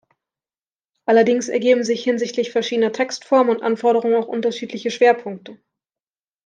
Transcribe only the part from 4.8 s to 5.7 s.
Schwerpunkte.